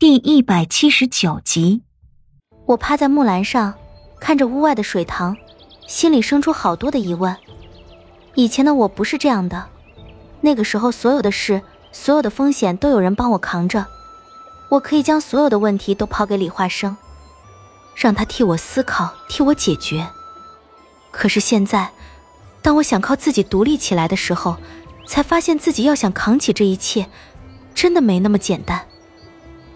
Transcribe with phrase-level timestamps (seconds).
[0.00, 1.82] 第一百七十九集，
[2.64, 3.74] 我趴在木栏上，
[4.18, 5.36] 看着屋外的水塘，
[5.86, 7.36] 心里生出好多的疑问。
[8.34, 9.68] 以前的我不是这样的，
[10.40, 11.60] 那个时候所有的事、
[11.92, 13.86] 所有的风险都有人帮我扛着，
[14.70, 16.96] 我可以将所有的问题都抛给李化生，
[17.94, 20.08] 让他替我思考、替我解决。
[21.10, 21.90] 可是现在，
[22.62, 24.56] 当我想靠自己独立起来的时候，
[25.06, 27.06] 才发现自己要想扛起这一切，
[27.74, 28.86] 真的没那么简单。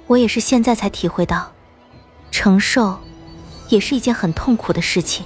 [0.06, 1.52] 我也是现在才体会到，
[2.30, 2.98] 承受，
[3.68, 5.24] 也是一件很痛苦的事情。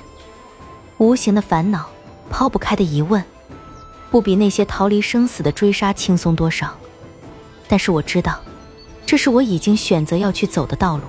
[0.98, 1.88] 无形的烦恼，
[2.30, 3.24] 抛不开的疑问，
[4.10, 6.76] 不比那些逃离生死的追杀轻松多少。
[7.66, 8.40] 但是我知道，
[9.04, 11.02] 这是我已经选择要去走的道路。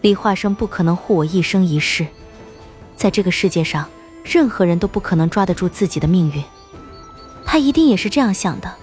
[0.00, 2.06] 李化生不可能护我一生一世，
[2.96, 3.88] 在这个世界上，
[4.24, 6.42] 任何人都不可能抓得住自己的命运。
[7.44, 8.74] 他一定也是这样想的，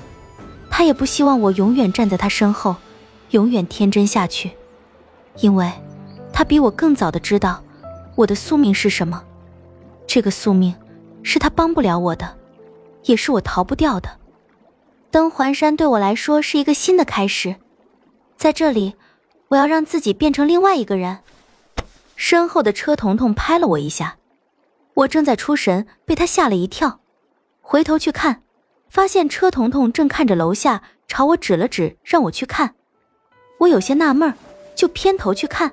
[0.69, 2.75] 他也不希望我永远站在他身后。
[3.31, 4.51] 永远天真下去，
[5.37, 5.71] 因为，
[6.33, 7.63] 他比我更早的知道，
[8.15, 9.23] 我的宿命是什么。
[10.05, 10.75] 这个宿命，
[11.23, 12.37] 是他帮不了我的，
[13.03, 14.19] 也是我逃不掉的。
[15.09, 17.55] 登环山对我来说是一个新的开始，
[18.35, 18.95] 在这里，
[19.47, 21.19] 我要让自己变成另外一个人。
[22.17, 24.17] 身后的车彤彤拍了我一下，
[24.93, 26.99] 我正在出神，被他吓了一跳，
[27.61, 28.43] 回头去看，
[28.89, 32.75] 发现车彤彤正看着楼下，朝我指了指，让我去看。
[33.61, 34.33] 我有些纳闷儿，
[34.73, 35.71] 就偏头去看，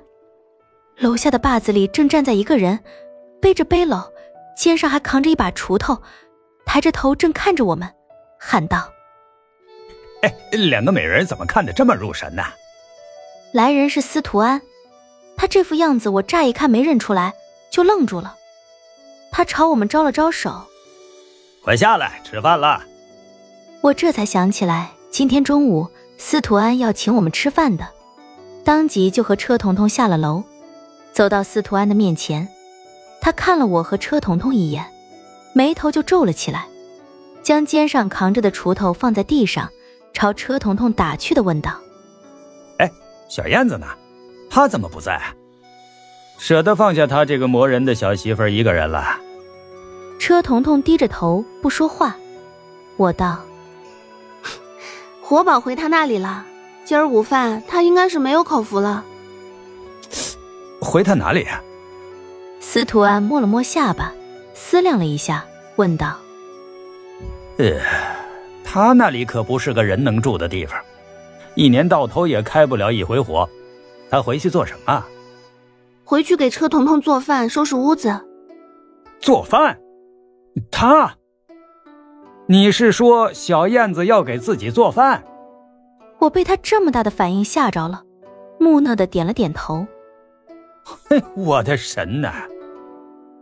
[0.97, 2.79] 楼下的坝子里正站在一个人，
[3.41, 4.07] 背着背篓，
[4.55, 5.99] 肩上还扛着一把锄头，
[6.67, 7.91] 抬着头正看着我们，
[8.39, 8.87] 喊道
[10.21, 12.43] ：“哎，两个美人怎么看得这么入神呢？”
[13.53, 14.61] 来人是司徒安，
[15.35, 17.33] 他这副样子我乍一看没认出来，
[17.71, 18.35] 就愣住了。
[19.31, 20.61] 他朝我们招了招手
[21.65, 22.83] ：“快下来吃饭了。”
[23.81, 25.89] 我这才想起来，今天中午。
[26.21, 27.87] 司徒安要请我们吃饭的，
[28.65, 30.43] 当即就和车彤彤下了楼，
[31.13, 32.45] 走到司徒安的面前，
[33.21, 34.85] 他看了我和车彤彤一眼，
[35.53, 36.67] 眉头就皱了起来，
[37.41, 39.69] 将肩上扛着的锄头放在地上，
[40.13, 41.79] 朝车彤彤打趣的问道
[42.79, 42.91] ：“哎，
[43.29, 43.87] 小燕子呢？
[44.49, 45.19] 她怎么不在？
[46.37, 49.17] 舍得放下她这个磨人的小媳妇一个人了？”
[50.19, 52.17] 车彤彤低着头不说话，
[52.97, 53.39] 我道。
[55.29, 56.43] 活宝回他那里了，
[56.83, 59.05] 今儿午饭他应该是没有口福了。
[60.81, 61.61] 回他哪里呀？
[62.59, 64.11] 司徒安摸了摸下巴，
[64.55, 65.45] 思量了一下，
[65.75, 66.17] 问道
[67.59, 67.79] ：“呃，
[68.63, 70.81] 他那里可不是个人能住的地方，
[71.53, 73.47] 一年到头也开不了一回火。
[74.09, 75.05] 他回去做什么？
[76.03, 78.19] 回去给车彤彤做饭，收拾屋子。
[79.21, 79.77] 做饭？
[80.71, 81.13] 他？”
[82.51, 85.23] 你是说小燕子要给自己做饭？
[86.17, 88.01] 我被他这么大的反应吓着了，
[88.59, 89.85] 木讷的点了点头。
[90.83, 92.47] 嘿， 我的神呐！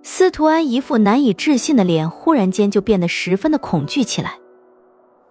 [0.03, 4.40] 司徒安一副难以置信的脸，忽然间就变得十分的恐惧起来。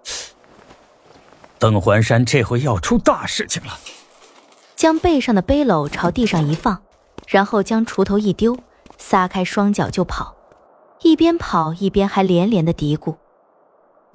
[1.61, 3.79] 邓环山这回要出大事情了。
[4.75, 6.81] 将背上的背篓朝地上一放，
[7.29, 8.57] 然后将锄头一丢，
[8.97, 10.35] 撒开双脚就跑，
[11.03, 13.17] 一边跑一边还连连的嘀咕。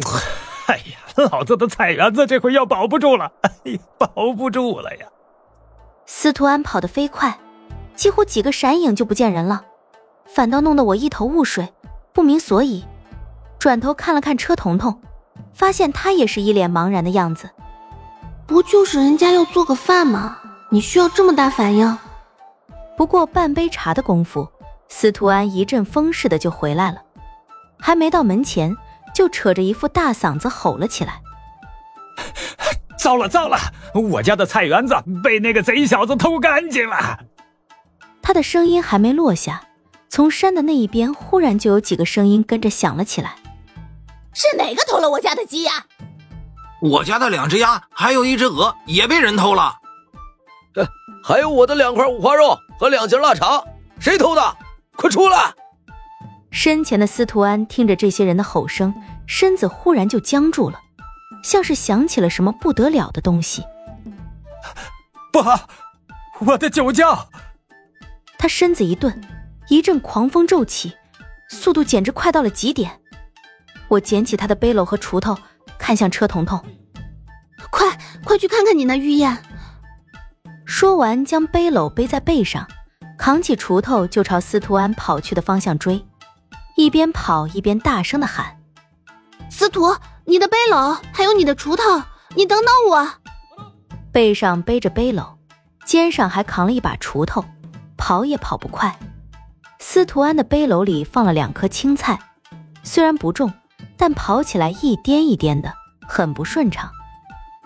[0.68, 3.32] 哎呀，老子的菜园子这回要保不住了！
[3.42, 5.06] 哎呀，保不住了呀！
[6.06, 7.38] 司徒安跑得飞快，
[7.96, 9.64] 几乎几个闪影就不见人了，
[10.26, 11.74] 反倒弄得我一头雾水，
[12.14, 12.86] 不明所以。
[13.60, 15.00] 转头看了看车彤彤，
[15.54, 17.50] 发现他也是一脸茫然的样子。
[18.48, 20.38] 不就是人家要做个饭吗？
[20.70, 21.98] 你需要这么大反应？
[22.98, 24.48] 不过半杯茶的功夫，
[24.88, 27.02] 司徒安一阵风似的就回来了，
[27.80, 28.76] 还没到门前。
[29.22, 31.22] 就扯着一副大嗓子吼了起来
[32.98, 33.56] ：“糟了糟了，
[33.94, 37.20] 我家的菜园子被那个贼小子偷干净了！”
[38.20, 39.62] 他的声音还没落下，
[40.10, 43.36] 从山的那一边忽然就有几个声音跟着响了起来
[44.34, 45.86] ：“是哪个偷了我家的鸡呀？
[46.82, 49.78] 我家的两只鸭，还有一只鹅也被人偷了。
[50.74, 50.88] 呃
[51.24, 53.64] 还有我的两块五花肉和两斤腊肠，
[54.00, 54.58] 谁偷的？
[54.96, 55.54] 快出来！”
[56.52, 58.94] 身前的司徒安听着这些人的吼声，
[59.26, 60.80] 身子忽然就僵住了，
[61.44, 63.64] 像是想起了什么不得了的东西。
[65.32, 65.68] 不好，
[66.42, 67.30] 我的酒窖！
[68.38, 69.22] 他身子一顿，
[69.70, 70.94] 一阵狂风骤起，
[71.50, 73.00] 速度简直快到了极点。
[73.88, 75.38] 我捡起他的背篓和锄头，
[75.78, 76.62] 看向车彤彤
[77.72, 79.42] ：“快，快去看看你那玉燕！”
[80.66, 82.68] 说完，将背篓背在背上，
[83.18, 86.06] 扛起锄头就朝司徒安跑去的方向追。
[86.76, 88.58] 一边跑一边大声的喊
[89.50, 89.96] ：“司徒，
[90.26, 91.84] 你的背篓还有你的锄头，
[92.36, 93.08] 你等等我！”
[94.12, 95.36] 背上背着背篓，
[95.86, 97.44] 肩上还扛了一把锄头，
[97.98, 98.98] 跑也跑不快。
[99.80, 102.20] 司徒安的背篓里放了两颗青菜，
[102.84, 103.52] 虽然不重，
[103.98, 105.74] 但跑起来一颠一颠的，
[106.08, 106.90] 很不顺畅。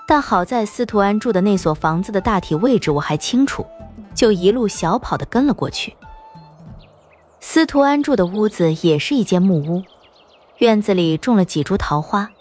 [0.08, 3.66] 但好在司徒安住的那所房子的大体位置我还清楚，
[4.14, 5.96] 就一路小跑的跟了过去。
[7.48, 9.84] 司徒安住的屋子也是一间木屋，
[10.58, 12.32] 院子里种了几株桃花，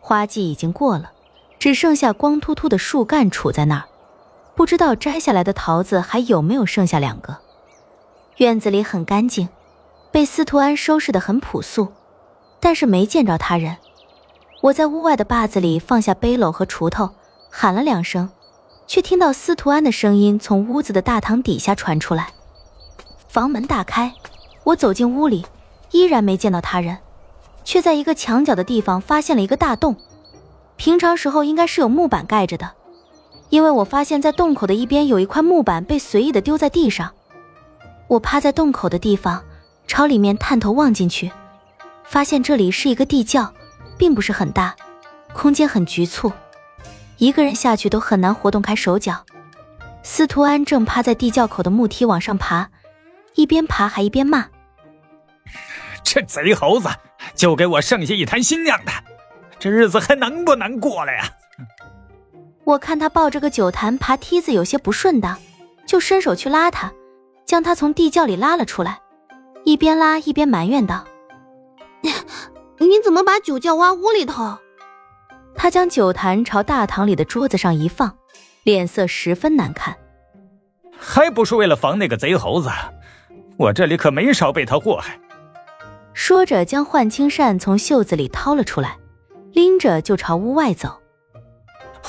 [0.00, 1.12] 花季已经过了，
[1.58, 3.84] 只剩下光秃秃的树干杵在那儿，
[4.56, 7.36] 不知道摘下来的桃子还有没有剩下两个。
[8.38, 9.50] 院子里很干净，
[10.10, 11.92] 被司徒安收拾得很朴素，
[12.58, 13.76] 但是没见着他人。
[14.62, 17.10] 我在屋外的坝子里放下背篓和锄头，
[17.50, 18.30] 喊了两声，
[18.86, 22.30] 却听到司徒安的声音从屋子的大堂底下传出来。
[23.28, 24.14] 房门大开，
[24.66, 25.46] 我走进屋里，
[25.92, 26.98] 依然没见到他人，
[27.62, 29.94] 却在一个墙角的地方发现了一个大洞。
[30.76, 32.72] 平常时候应该是有木板盖着的，
[33.48, 37.12] 因为我发现在洞口的一边有一块木板被随意的丢在地上。
[38.08, 39.44] 我趴在洞口的地方，
[39.86, 41.30] 朝里面探头望进去，
[42.02, 43.52] 发现这里是一个地窖。
[43.98, 44.76] 并不是很大，
[45.32, 46.30] 空间很局促，
[47.16, 49.24] 一个人下去都很难活动开手脚。
[50.02, 52.68] 司徒安正趴在地窖口的木梯往上爬，
[53.36, 54.48] 一边爬还一边骂
[56.06, 56.88] ：“这贼猴子，
[57.34, 58.92] 就给我剩下一坛新酿的，
[59.58, 61.28] 这日子还能不能过了呀？”
[62.62, 65.36] 我看他抱着个酒坛爬梯子有些不顺当，
[65.84, 66.92] 就伸手去拉他，
[67.44, 69.00] 将他从地窖里拉了出来，
[69.64, 71.04] 一边拉一边埋怨道。
[72.78, 74.58] 你怎么把酒窖挖屋里头？
[75.56, 78.16] 他将酒坛朝大堂里的桌子上一放，
[78.62, 79.96] 脸色十分难看。
[80.96, 82.70] 还不是为了防那个贼猴子？
[83.56, 85.18] 我这里可没少被他祸害。
[86.16, 88.96] 说着，将幻青扇从袖子里掏了出来，
[89.52, 90.98] 拎着就朝屋外走。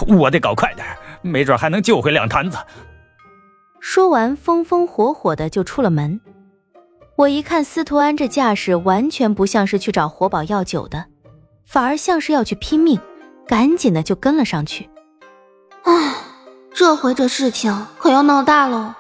[0.08, 0.88] 我得搞快点，
[1.22, 2.58] 没准还能救回两坛子。
[3.82, 6.22] 说完，风风火火的就出了门。
[7.18, 11.08] 我一看司徒安这架势，完全不像是去找活宝要酒的，
[11.66, 12.98] 反而像是要去拼命，
[13.46, 14.90] 赶紧的就跟了上去。
[15.84, 16.16] 唉，
[16.74, 18.94] 这回这事情可要闹大喽。